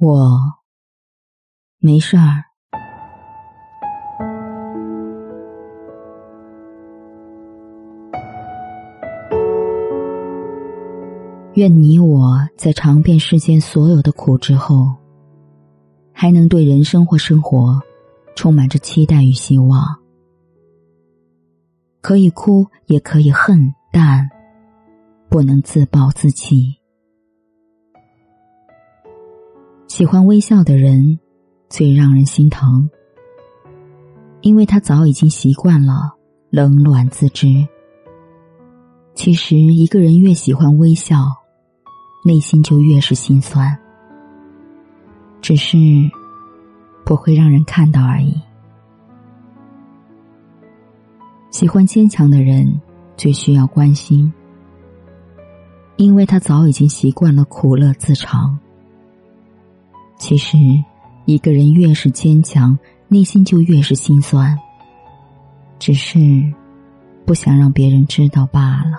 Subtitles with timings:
[0.00, 0.38] 我
[1.80, 2.44] 没事儿。
[11.54, 14.94] 愿你我在尝遍世间所有的苦之后，
[16.12, 17.82] 还能对人生或生活
[18.36, 19.98] 充满着期待与希望。
[22.00, 24.30] 可以哭，也可以恨，但
[25.28, 26.77] 不能自暴自弃。
[29.98, 31.18] 喜欢微笑的人，
[31.68, 32.88] 最让人心疼，
[34.42, 36.14] 因为他早已经习惯了
[36.50, 37.66] 冷暖自知。
[39.16, 41.16] 其实，一个人越喜欢微笑，
[42.24, 43.76] 内心就越是心酸，
[45.40, 45.76] 只是
[47.04, 48.40] 不会让人看到而已。
[51.50, 52.80] 喜欢坚强的人，
[53.16, 54.32] 最需要关心，
[55.96, 58.56] 因为他早已经习惯了苦乐自尝。
[60.18, 60.58] 其实，
[61.26, 62.76] 一个人越是坚强，
[63.06, 64.58] 内心就越是心酸，
[65.78, 66.18] 只是
[67.24, 68.98] 不想让别人知道罢了。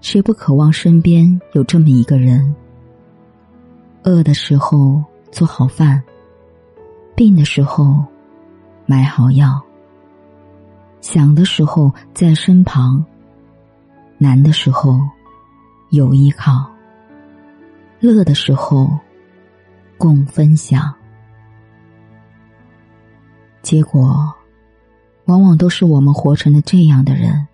[0.00, 2.54] 谁不渴望身边有这么一个人？
[4.04, 5.02] 饿的时候
[5.32, 6.00] 做好饭，
[7.16, 8.04] 病的时候
[8.84, 9.60] 买好药。
[11.00, 13.04] 想的时候在身旁，
[14.18, 15.00] 难的时候
[15.90, 16.70] 有依靠，
[18.00, 18.98] 乐的时候
[19.98, 20.94] 共分享。
[23.62, 24.32] 结果，
[25.24, 27.46] 往往都是我们活成了这样的人：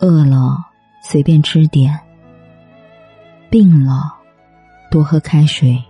[0.00, 0.58] 饿了
[1.02, 1.96] 随便吃点，
[3.48, 4.12] 病了
[4.90, 5.80] 多喝开水，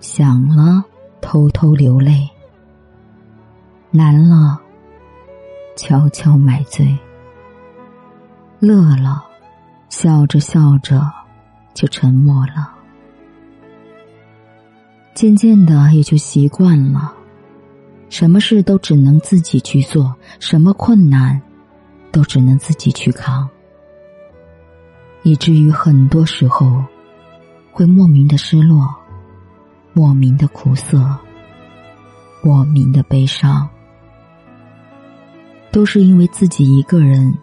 [0.00, 0.82] 想了
[1.20, 2.26] 偷偷流泪。
[3.90, 4.58] 难了，
[5.76, 6.86] 悄悄买醉；
[8.60, 9.24] 乐了，
[9.88, 11.02] 笑着笑着
[11.74, 12.74] 就沉默了。
[15.14, 17.12] 渐渐的，也就习惯了，
[18.08, 21.40] 什么事都只能自己去做，什么困难
[22.12, 23.48] 都只能自己去扛，
[25.24, 26.84] 以至于很多时候
[27.72, 28.94] 会莫名的失落，
[29.92, 31.16] 莫名的苦涩，
[32.42, 33.68] 莫名的悲伤。
[35.70, 37.36] 都是因为自己一个人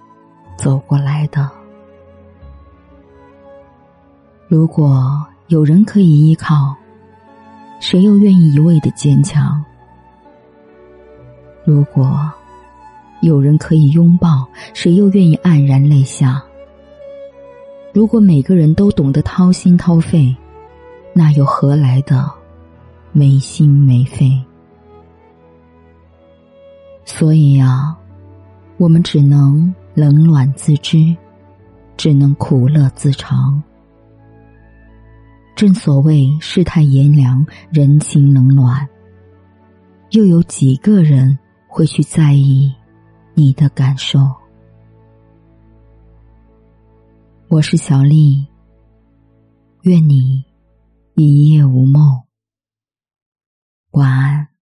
[0.57, 1.51] 走过来的。
[4.55, 6.73] 如果有人可以依靠，
[7.81, 9.61] 谁又愿意一味的坚强？
[11.65, 12.31] 如果
[13.19, 16.41] 有人可以拥抱，谁又愿意黯然泪下？
[17.91, 20.33] 如果每个人都懂得掏心掏肺，
[21.11, 22.31] 那又何来的
[23.11, 24.41] 没心没肺？
[27.03, 27.93] 所以呀。
[28.77, 31.13] 我们只能冷暖自知，
[31.97, 33.61] 只能苦乐自尝。
[35.55, 38.85] 正所谓世态炎凉，人情冷暖，
[40.09, 42.75] 又有几个人会去在意
[43.33, 44.19] 你的感受？
[47.47, 48.45] 我是小丽，
[49.83, 50.43] 愿你
[51.13, 52.21] 一夜无梦，
[53.91, 54.54] 晚安。